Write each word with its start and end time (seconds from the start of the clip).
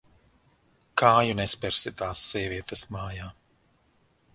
Kāju 1.01 1.37
nespersi 1.41 1.95
tās 2.01 2.25
sievietes 2.31 2.87
mājā. 2.97 3.33